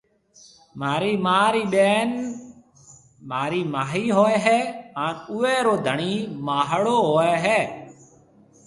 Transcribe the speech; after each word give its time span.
مهارِي 0.79 1.13
مان 1.25 1.45
رِي 1.55 1.63
ٻين 1.73 2.09
مهارِي 3.29 3.61
ماهِي 3.73 4.03
هوئيَ 4.17 4.37
هيََ 4.45 4.59
هانَ 5.01 5.15
اوئيَ 5.31 5.55
رو 5.65 5.75
ڌڻِي 5.85 6.13
ماهڙو 6.47 6.97
هوئيَ 7.09 7.33
هيَ۔ 7.45 7.59